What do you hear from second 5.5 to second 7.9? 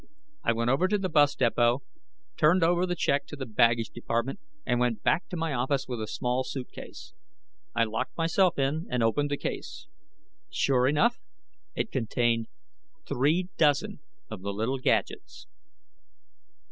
office with a small suitcase. I